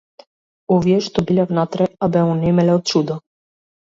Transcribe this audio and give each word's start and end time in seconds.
Овие 0.75 0.95
што 1.07 1.23
биле 1.31 1.45
внатре, 1.51 1.87
а 2.07 2.09
бе 2.15 2.23
онемеле 2.31 2.73
од 2.79 2.83
чудо. 2.95 3.19